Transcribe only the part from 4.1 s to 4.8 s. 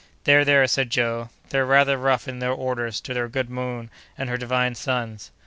and her divine